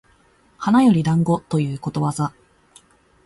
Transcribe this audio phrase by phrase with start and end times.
[0.57, 2.33] 花より団子ということわざ